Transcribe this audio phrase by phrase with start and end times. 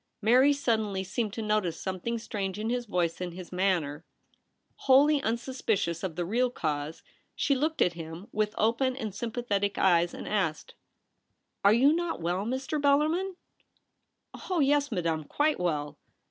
[0.19, 4.03] Mary suddenly seemed to notice something strange in his voice and his manner.
[4.87, 7.03] Wholly unsuspicious of the real cause,
[7.35, 10.73] she looked at him with open and sym pathetic eyes, and asked:
[11.19, 12.81] * Are you not well, Mr.
[12.81, 13.35] Bellarmin
[14.13, 15.99] ?'* Oh yes, Madame, quite well.'